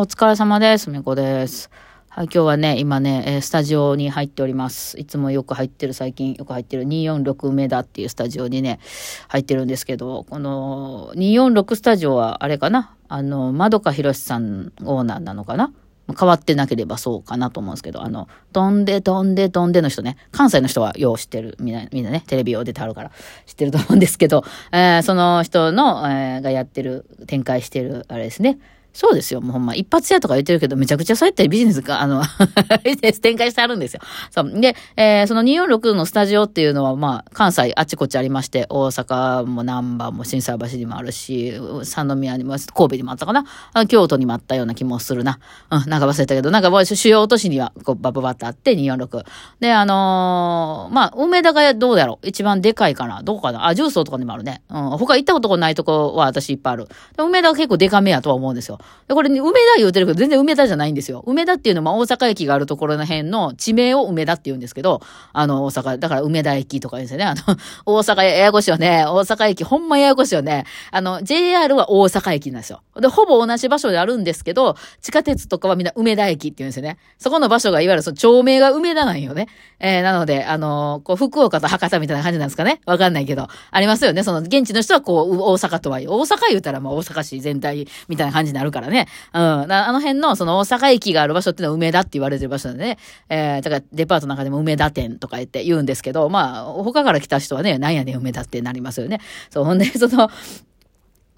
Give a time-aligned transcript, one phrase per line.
[0.00, 0.90] お疲れ様です。
[0.90, 1.70] みこです。
[2.08, 4.96] はい、今日はね、今ね、えスタジオに入っております。
[4.96, 8.78] いつもよく入ってる、最近よく入ってる246梅田っていうスタジオにね、
[9.26, 12.94] 入ってるんですけど、この246スタジオはあれかな？
[13.08, 15.72] あの、まどかひろしさんオーナーなのかな？
[16.16, 23.10] 変わってなければそうかなと思うんですけど、あの、飛んで飛んで飛んでの人ね、関西の人はよう知ってる、みんな、みんなね、テレビを出てはるから
[23.46, 28.60] 知ってると思うんですけど、えー、その人の、えー、がやってる、展開してる、あれですね、
[28.92, 29.40] そうですよ。
[29.40, 32.22] もうほんま、一発屋とか言ってるけど、めちゃくちゃそうやってビジネスが、あの
[32.82, 34.00] ビジネス展開してあるんですよ。
[34.30, 34.60] そう。
[34.60, 43.44] で、えー、その246のスタジオっていうのは、まあ、関西あちこちありまして、大阪も南波も震災橋にもあるし、三宮にも、神戸にもあったかな。
[43.86, 45.38] 京都にもあったような気もするな。
[45.70, 49.24] うん、なんか忘れたけど、なんか主要都市には、こう、バババッとあって、246。
[49.60, 54.62] で、あのー、まあ、梅田がどうだろう一番でかいかなどうかなあ、重曹とかにもあるね。
[54.70, 56.88] うん、他行ったことないとこは私いっぱいある。
[57.16, 58.77] 梅田は結構でかめやとは思うんですよ。
[59.08, 61.24] で、これ、梅田言うてるけど、全然梅田じゃないんですよ。
[61.26, 65.00] 梅田っていうのは大阪駅があるところの辺の地名を梅田って言うんですけど、
[65.32, 67.24] あの、大阪、だから梅田駅とかですよね。
[67.24, 67.42] あの、
[67.86, 69.04] 大阪ややこしいよね。
[69.06, 70.64] 大阪駅、ほんまややこしいよね。
[70.90, 72.82] あの、JR は大阪駅なんですよ。
[73.00, 76.98] で、ほぼ同じ場所であるんですけど、地下鉄とかはみんな梅田駅って言うんですよね。
[77.18, 79.48] そこの場所がいわゆるその町名が梅田なんよね。
[79.80, 82.80] えー、なので、あの、こう、福岡と博多みたいな感じなんですかね。
[82.84, 83.46] わかんないけど。
[83.70, 84.22] ありますよね。
[84.22, 89.06] その、現地の人はこう、大阪とは、大阪言うたらもう大阪市全体みたいな感じになるからね。
[89.32, 89.40] うん。
[89.72, 92.98] あの辺のその大阪駅がある場所っていうのは梅田って言われてる場所なんでね。
[93.28, 99.20] えー、だからデパートの中でも梅田店とか言って言うんですけど、まあ、他から来た人はね、なんやねん梅田ってなりますよね。
[99.50, 100.30] そう、ほんで、その、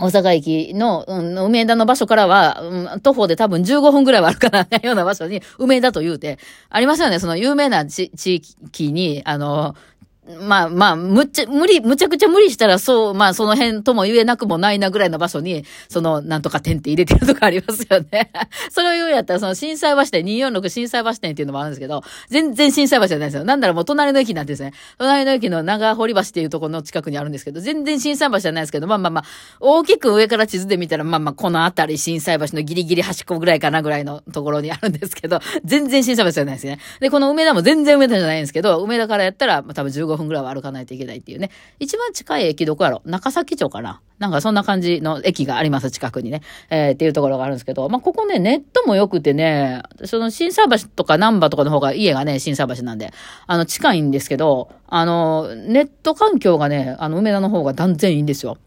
[0.01, 6.39] 大阪駅の、うん、梅田の場所からは、うん、徒歩で多分15分ぐらいはあるかな、ような場所に、梅田と言うて、
[6.70, 9.77] ありますよね、その有名な地域に、あの、
[10.41, 18.31] まあまあ、むっちゃ、無理、むちゃくちゃ無理したら、そう、まあその辺とも言えなくもないなぐらいの場所に、その、なんとか点って入れてるとかありますよね。
[18.70, 23.45] それを言うやったら、その震災橋店、246震災橋店っていうのもあるんですけど、全然震災橋じゃないですよ。
[23.45, 24.73] なんだろもう隣の駅なんですね。
[24.98, 29.24] 隣の駅の長堀橋っていうところの近くにあるんですけど、全然震災橋じゃないですけど、まあまあまあ、
[29.61, 36.79] 大きく上から地図で見たら、まあまあ、この辺り震災橋のギリギリ端っこぐらいかなぐらいのところにあるんですけど、全然震災橋じゃないですね。
[37.01, 41.51] で、この梅田も全然梅田じゃないんですけど、梅田からやったら、まあ多分15分ぐらいは歩かないといけないっていうね。
[41.79, 43.03] 一番近い駅どこやろ？
[43.05, 44.01] 中崎町かな？
[44.19, 46.42] なんかそんな感じの駅があります、近くにね。
[46.69, 53.13] えー、っていうところがあるんですけど、まあ、ここね、ネットも良くてね、その、新沢橋とか難波とかの方が、家がね、新沢橋なんで、
[53.47, 58.58] あの、近いんですけど、あの、ネット環境がね、あの、梅田の方が断然いいんですよ。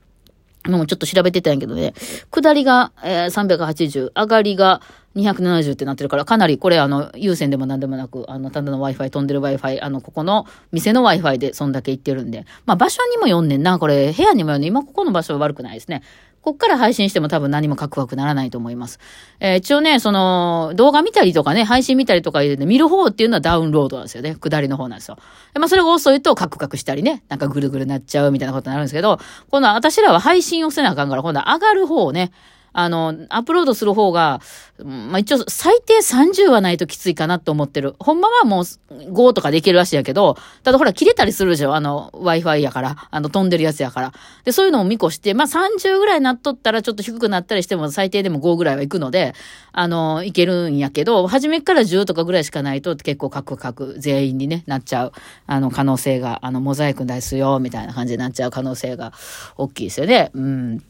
[0.67, 1.93] もうちょっと調べてたんやけどね、
[2.31, 4.81] 下りが、えー、380、上がりが
[5.15, 14.69] 270ってなってるから、かなりこれあの、有線でも何でもなく、あの、ただの Wi-Fi、飛んでる Wi-Fi、あの、ここの店の Wi-Fi でそんだけ行ってるんで、まあ場所にもよんねんな、これ、部屋にもよんねん。
[14.69, 16.01] 今ここの場所は悪くないですね。
[16.43, 18.99] こっから配信しても多分何もカクカクならないと思います。
[19.39, 24.35] えー、一応ね、その、動画見たりとかね、配信見たりとか言うて、ね、見る方っていうのはダウンロードなんですよね。
[24.35, 25.17] 下りの方なんですよ。
[25.55, 29.19] まあ、それが遅いとカクカクしたりね、なんかぐるぐるなっちゃうみたいなことになるんですけど、
[29.51, 32.33] 今度は私らは配信をせなあかんから、今度は上がる方をね、
[32.73, 34.41] あの、アップロードする方が、
[34.83, 37.95] まあ、一応最低30はないときついかなと思ってる。
[37.99, 41.75] ほんまはもう5とかできるらしいやけど、ただほら切れたりするでしょ？
[41.75, 43.07] あの、Wi-Fi やから。
[43.11, 44.13] あの、飛んでるやつやから。
[44.43, 49.35] で、そういうのを見越して、まあ、30ぐらいなっとったらちょっと低くなったりしても最低でも5ぐらいは行くので、
[49.71, 55.11] あの、いけるんやけど、初めから10とかぐらいしかないと結構カクカク全員にね、なっちゃう。
[55.45, 59.13] あの、可能性が、あの、モザイクですよ、みたいな感じになっちゃう可能性が
[59.57, 60.31] 大きいですよね。
[60.33, 60.83] うん。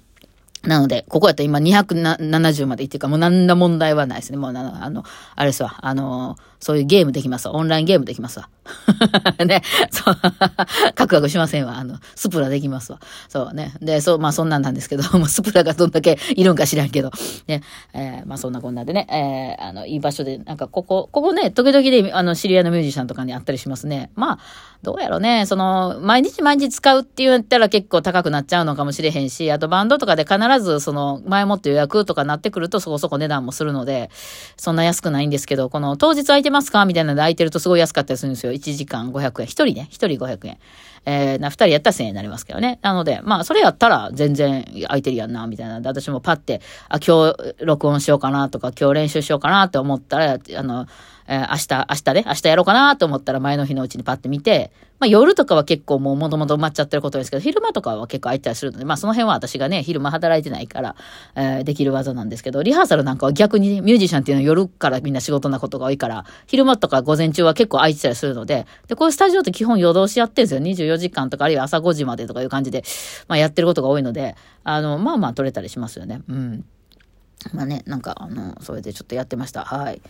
[0.64, 4.38] なので、ここやったら今270までいってるかもう何ら問題はないですね。
[4.38, 5.04] もうあの、
[5.36, 7.56] あれですわ、あの、そういうゲームできますわ。
[7.56, 8.48] オンラインゲームできますわ。
[9.46, 9.62] ね。
[9.92, 10.16] そう。
[10.96, 11.78] カクカクしませんわ。
[11.78, 13.02] あの、スプラできますわ。
[13.28, 13.74] そうね。
[13.82, 17.12] で、そう、まあそんなんなんですけど、も うスプラがどんだけいるんか知らんけど。
[17.48, 17.64] ね。
[17.94, 24.10] えー、まあそんなこんなでね、えー、あの、いい場所で、なんかここ、ここね、時々で、あの、知り合いのミュージシャンとかに会ったりしますね。
[24.16, 24.40] まあ、
[24.84, 25.46] どうやろうね。
[25.46, 34.10] その、毎日毎日使うって言ったら結構高くなっちゃうのかもしれへんし、あとバンドとかで必ずその、前もって予約とかなってくるとそこそこ値段もするので、
[34.58, 36.86] そんな安くないんですけど、この当日空いてますか？
[36.86, 38.54] みたいなので空いてるとすごい安かったりするんですよ。
[38.54, 39.48] 1時間500円。
[39.48, 39.90] 1人ね。
[39.92, 40.58] 1人500円。
[41.06, 42.80] えー、な、2人やったら1000円になりますけどね。
[42.82, 50.88] なので、まあ、それやったら全然空いてるやんな、みたいなで、私もパって、あ、今日録音しようかなとか、今日練習しようかなって思ったら、あの、
[51.28, 60.96] えー、明日、明日ね、明日やろうかなと思ったら前の日のうちにパッて見て、まあ夜とかは結構もうもともと埋まっちゃってることですけど、昼間とかは結構空いたりするので、まあその辺は私がね、昼間働いてないから、
[61.36, 70.88] えー、できる技なんですけど、リハーサルなんかは逆に、ね、ミュージシャンっていうのは夜からみんな仕事なことが多いから、昼間とか午前中は結構空いてたりするので、で、こういうスタジオって基本夜通しやってるんですよ。
[70.90, 72.84] 24時間とかあるいは朝5時までとかいう感じで、
[73.28, 76.22] まあやってることが多いので、あの、まあまあ取れたりしますよね。
[76.28, 76.66] うん。
[77.52, 79.66] まあね、なんか、あの、それでちょっとやってました。
[79.66, 80.02] はい。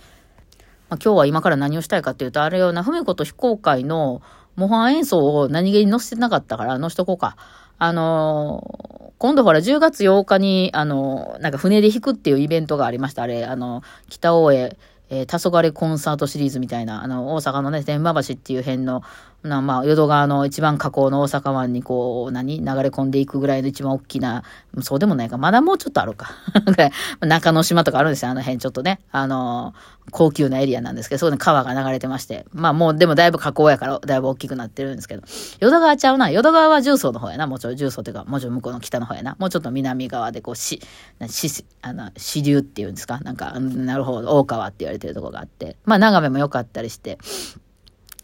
[0.94, 4.22] まあ、今日は今から何をしたいかっていうと、あれような、ふみこと非公開の
[4.56, 7.36] 模範演奏を何気に載せてなかったから、載しとこうか。
[7.80, 13.24] あのー、今度ほら10月8日に、あのー、なんか船で弾くっていうイベントがありました。
[13.24, 14.78] あれ、あの、北大江、
[15.10, 19.01] えー、黄昏コンサートシリーズみたいな、あの、大阪のね、天満橋っていう辺の、
[19.44, 24.44] なまあ、淀川の一番河口の大阪湾にこう、何流れ込んでいくぐらいの一番大きな、
[24.81, 25.38] そうでもないか。
[25.38, 26.31] まだもうちょっとあるか。
[27.19, 28.31] 中之島とかあるんですよ。
[28.31, 29.01] あの辺ちょっとね。
[29.12, 29.74] あの、
[30.12, 32.45] 高級なエリアなんですけど、そこに川が流れてまして。
[32.54, 35.24] まあもうでもだいぶ河口やからだいぶ大きくなってるんですけど。
[35.60, 36.30] 淀川ちゃうな。
[36.30, 37.46] 淀川は重曹の方やな。
[37.46, 39.36] もうちょい重曹っていうか、もうちょい向こうの北の方やな。
[39.39, 40.80] もうちょっと南側でこう、し、
[41.28, 43.19] し、あの、支流っていうんですか。
[43.19, 45.75] なんか、なるほど、大川って言われてるとこがあって。
[45.84, 47.18] まあ眺めも良かったりして。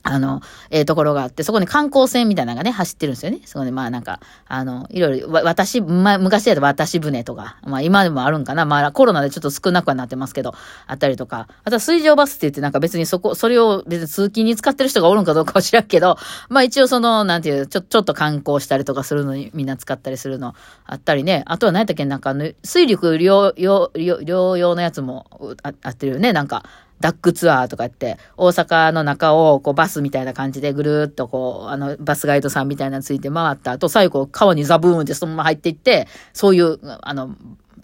[0.09, 0.41] あの、
[0.71, 3.41] ええー、ところがあって、そこに観光船みたいなのがね、走ってるんですよね。
[3.45, 8.65] そこで、まあなんか、あの、いろいろ、私、まあ、昔やと私船とか、まあ今でもあるんかな。
[8.65, 10.53] まあコロナでちょっと少なくはなってますけど、
[10.87, 16.17] あったりとか、あとは水上バスって言ってなんか別にそこ、それを別に通勤に使ってる人がおるんかどうかは知らんけど、
[16.49, 21.43] まあ一応その、なんていう、ちょ、ちょっと観光したりとかするのにみんな使ったりするのあったりね。
[21.45, 22.33] あとは何やったっけ、なんか、
[22.63, 26.33] 水陸両、両、両用のやつもああってるよね。
[26.33, 26.63] なんか、
[26.99, 37.35] ダックツアーとかって、大阪の中をこうバスみたいな感じでぐるーっとこう、あの、バスガイドさんみたいなのついて回った後、最後川にザブーンってそのまま入っていって、そういう、あの、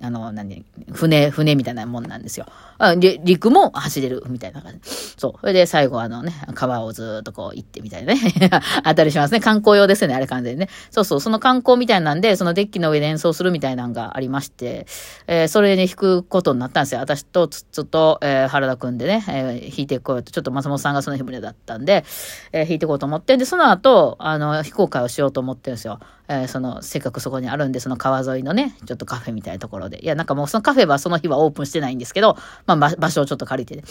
[0.02, 2.46] あの、何、船、船みたいなもんなんですよ。
[2.78, 4.80] あ陸も走れるみたいな感じ。
[4.84, 5.34] そう。
[5.40, 8.20] それで最後あのね、川をずっとこう行ってみたいなね。
[8.84, 9.40] あったりしますね。
[9.40, 10.70] 観光用ですよね、あれ完全にね。
[10.92, 14.88] そうそう、その観光みたいなんで、そのデッキの上で演奏するみたいなのがありまして、
[15.28, 17.00] えー、それで弾くことになったんですよ。
[17.00, 22.04] 私とつつと、えー、原田くんでね、えー、弾いていこうと、ちょっと松本さんがその日船だったんで、
[22.52, 26.00] えー、弾いていこうと思って、で、その後、あの、非公開をしようと思ってるんですよ。
[26.28, 30.04] えー、その、せっかくそこにあるんで、その川沿いのね、ちょっとカフェみたいなところで。
[30.04, 33.84] いや、なんかもうそのカフェはその日はオープンしてないんですけど、まあ、場所をちょっと借りて、ね、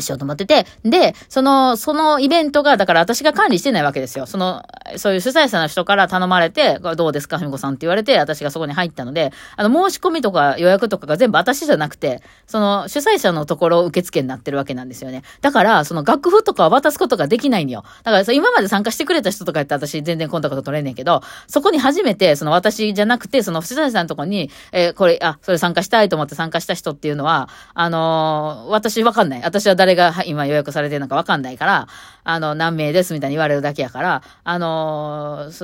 [0.00, 4.26] しようと思ってて、で、その、そのイベントが、だから私が管理してないわけですよ。
[4.26, 4.62] その、
[4.98, 15.22] そういう主催者の人から頼まれて、どうですか、ふみこさんって言われて、私がそこに入ったので、あの、申し込みとか予約とかが全部私じゃなくて、その、主催者のところ受付になってるわけなんですよね。
[15.42, 17.84] だから、その楽譜とかを渡すことができないんよ。
[18.02, 29.42] だから、今まで参加してくれた人とかやったら私全然コンタクト取れんねんけど、そこに初めて、その私じゃなくて、その主催者のところに、えー、これ、あ、それ参加したいと思って参加した人っていうのは、あのー、私わかんない。
[29.42, 31.88] 私は誰が今予約約されてるのかわかんないから、
[32.24, 34.81] あの、何名ですみたいに言われるだけやから、あのー、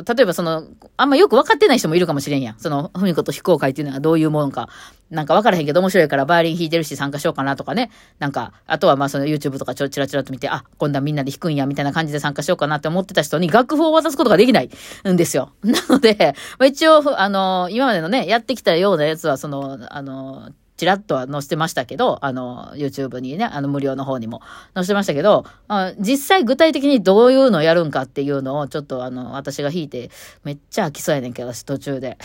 [0.07, 0.65] 例えばその、
[0.97, 2.59] あんまよく分かってない人もいるかもしれんやん。
[2.59, 4.69] その、ふみこと非公開っていうのはどういうものか。
[5.11, 7.91] なんか分からへんけど面白いからバイオリン弾いてるし参加しようかなとかね。
[8.19, 14.71] なんか、あとはまあその YouTube とかちょ、ちらちらと見て、あ、今度はみんなで弾くんや、みたいな感じで参加しようかなって思ってた人に楽譜を渡すことができない
[15.09, 15.53] んですよ。
[15.65, 24.41] なので、まあ、一応、あの、今までのね、やってきたようなやつは、その、あの、ちらっとは載せてましたけど、あの、YouTube にね、あの、無料の方にも
[24.75, 30.11] 載せてましたけど、あ実際具体的にどういうのやるんかっていうのを、ちょっとあの、私が弾いて、
[30.45, 32.17] めっちゃ飽きそうやねんけど、私途中で。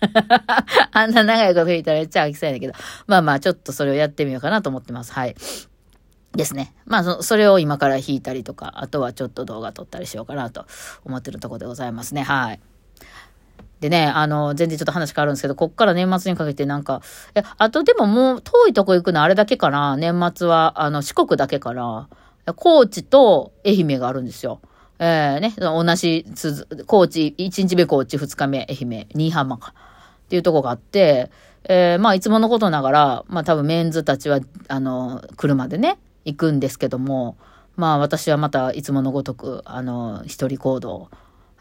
[0.92, 2.72] あんな長いこと弾いたらめっちゃ飽きそうやねんけど、
[3.06, 5.12] まあまあ、ちょっとそれをやってみようかなと思ってます。
[5.12, 5.36] はい。
[6.34, 6.72] ですね。
[6.86, 10.64] まあそ、それを今から弾いたりとか、あとはちょっと動画撮ったりしようかなと
[11.04, 12.22] 思ってるとこでございますね。
[12.22, 12.60] はい。
[13.82, 17.02] でね、あの、全然ちょっと話変わるんですけど、こっから年末にかけてなんか、
[17.34, 22.08] え、あとでももう遠いとこ行くのあれだけかな、年末は、あの、四国だけかな、
[22.54, 24.60] 高知と愛媛があるんですよ。
[25.00, 26.24] えー、ね、同じ、
[26.86, 29.74] 高知、1日目高知、2日目愛媛、新居浜か。
[30.26, 31.32] っていうとこがあって、
[31.64, 37.36] えー、まあ、いつものことながら、まあ、多分メンズたちは、あの、車でね、行くんですけども、
[37.74, 41.10] まあ、私はまたいつものごとく、あの、一人行動、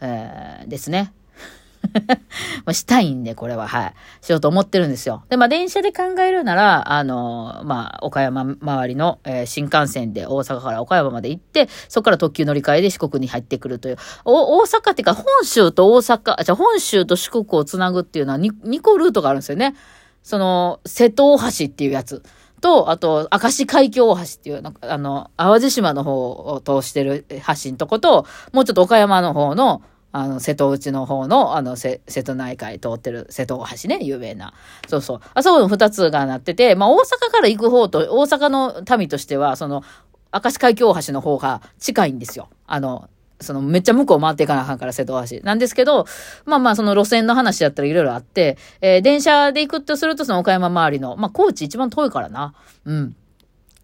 [0.01, 1.12] えー、ですね。
[2.74, 3.94] したいんで、これは、はい。
[4.22, 5.24] しようと思ってるんですよ。
[5.30, 13.98] で、まあ、電車で考えるなら、あの、まあ、岡山周りの、えー、新幹線で大阪から岡山まで行って、そこから特急乗り換えで四国に入ってくるという。
[14.26, 19.76] お、大阪っていうか、本州と大阪、あ、じゃ本州と四国をつなぐっていうのは 2, 2個ルートがあるんですよね。
[20.24, 22.24] その、瀬戸大橋っていうやつ。
[22.62, 34.53] と、あと、明石海峡大橋っていう、あの、淡路島の方を通してる橋のとこと、もうちょっと岡山の方の、あの、瀬戸内の方の、あの、瀬戸内海通ってる瀬戸大橋ね、有名な。
[34.88, 35.20] そうそう。
[35.34, 39.84] あそこの二つがなってて、まあ、大阪から行く方と、大阪の民としては、その、
[40.34, 42.50] 明石海峡大橋の方が近いんですよ。
[42.68, 43.10] あの、
[43.41, 45.39] そのめっちゃ向こう回っていかなあかんから瀬戸大橋。
[45.44, 46.06] なんですけど、
[46.46, 52.53] まあまあその路線の話だったらいろいろあって、えー、電車で行くとするとその岡山周りの、まあ高知一番遠いからな。
[52.86, 53.15] うん。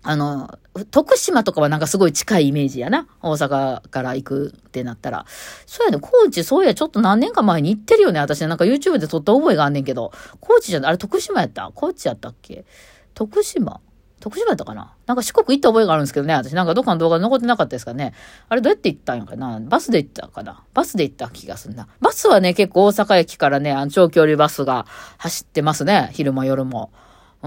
[0.09, 0.57] あの、
[0.89, 3.07] 徳島とかはなんかすごい近いイメージやな。
[3.21, 5.25] 大阪から行くってなったら。
[5.65, 8.21] そうやね、高知、そうや、ちょっと何年か前に行ってるよね。
[8.21, 10.13] 私なんか YouTube で撮った覚えがあんねんけど。
[10.39, 11.69] 高知じゃない、あれ徳島やった？
[11.75, 12.63] 高知やったっけ？
[13.15, 13.81] 徳島？
[14.21, 14.93] 徳島やったかな？
[15.07, 16.33] なんか四国行った覚えがあるんですけどね。
[16.35, 18.13] 私なんかどっかの動画残ってなかったですかね。
[18.47, 19.59] あれどうやって行ったんやかな？
[19.59, 20.63] バスで行ったかな？
[20.73, 21.89] バスで行った気がすんな。
[21.99, 24.85] バスはね、結構大阪駅からね、あの長距離バスが
[25.17, 26.11] 走ってますね。
[26.13, 26.93] 昼も夜も。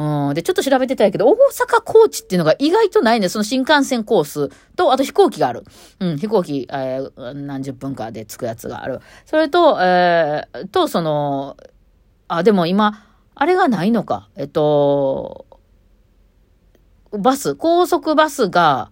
[0.00, 0.34] うん。
[0.34, 3.28] で、ちょっと調べてたんやけど、大阪高知っていうのが意外とないね。
[3.28, 5.64] その新幹線コースと、あと飛行機がある。
[5.98, 9.00] うん、飛行機、えー、何十分かで着くやつがある。
[9.26, 11.58] それと、えー、と、その、
[12.28, 13.04] あ、でも今、
[13.34, 14.30] あれがないのか。
[14.36, 15.46] えっと、
[17.12, 18.90] バス、高速バスが、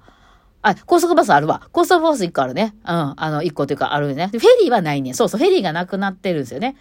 [0.60, 1.68] あ、高速バスあるわ。
[1.72, 2.74] 高速バス1個あるね。
[2.84, 3.14] うん。
[3.16, 4.26] あの、1個というかあるね。
[4.26, 5.14] フェリーはないね。
[5.14, 6.76] そうそう、フェリーがなくなってるんですよね。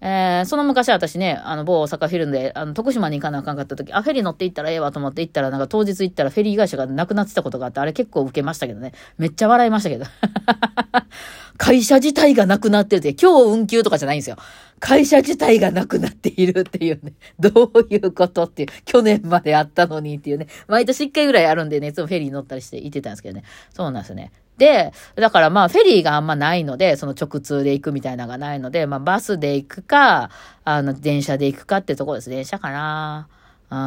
[0.00, 8.92] えー、その昔私ね、あの、某大阪フィルムで、あの、徳島に行かなあかんかった時、あ、フェリー乗って行ったらええわと思って行ったら、なんか当日行ったらフェリー会社がなくなってたことがあって、あれ結構受けましたけどね。
[9.16, 10.04] めっちゃ笑いましたけど。
[11.56, 14.36] 会社自体がなくなってるって、今日運休とかじゃないんですよ。
[14.80, 17.14] 会社自体がなくなっているっていうね。
[17.40, 18.68] どういうことっていう。
[18.84, 20.48] 去年まであったのにっていうね。
[20.68, 23.44] 毎年1回ぐらいあるんでね、いつもフェリー乗ったりして行ってたんですけどね。
[23.74, 24.30] そうなんですね。
[24.58, 30.30] で、だからまあフェリーがあんまないので、その直通で行くみたいなのがないので、まあバスで行くか、
[30.64, 32.30] あの電車で行くかってとこです。
[32.30, 33.28] 電車かな。
[33.70, 33.78] うん。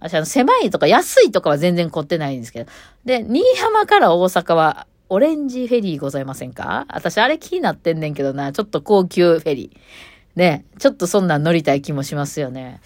[0.00, 2.70] 私あの狭いとか安いとかは全然凝ってないんですけど。
[3.04, 6.84] で、新居浜から大阪はオレンジフェリーございませんか？
[6.88, 8.52] 私あれ気になってんねんけどな。
[8.52, 9.78] ちょっと高級フェリー。
[10.36, 12.80] ね、ちょっとそんなん乗りたい気もしますよね。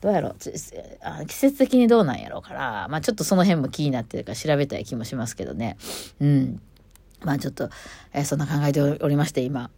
[0.00, 0.34] どうやろう？
[0.38, 5.76] 季節的にどうなんやろうから、まあちょっとその辺も気になってるから調べたい気もしますけどね。
[6.20, 6.60] うん。
[7.26, 7.68] まあちょっと、
[8.14, 9.68] えー、そんな考えておりまして、今。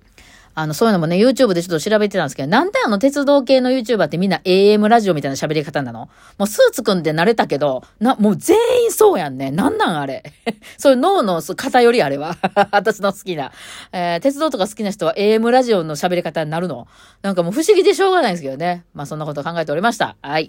[0.55, 6.11] あの、そういうのもね、YouTube でちょっと調べてたんですけど、なんであの鉄道系の YouTuber ってみんな AM ラジオみたいな喋り方なの？
[6.37, 9.53] もうスーツ組んで慣れたけど、な、もう全員そうやんね。
[9.53, 10.25] なんなんあれ？
[10.77, 12.37] そういう脳の偏りあれは。
[12.73, 13.53] 私の好きな。
[13.93, 16.89] えー、鉄道とか好きな人は AM ラジオの喋り方になるの？
[17.23, 18.85] なんかもう不思議でしょうがないんですけどね。
[18.95, 20.17] まあそんなこと考えておりました。
[20.23, 20.47] はい。